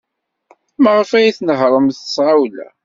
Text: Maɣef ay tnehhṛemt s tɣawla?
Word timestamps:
Maɣef 0.83 1.11
ay 1.17 1.29
tnehhṛemt 1.37 1.97
s 2.01 2.13
tɣawla? 2.15 2.67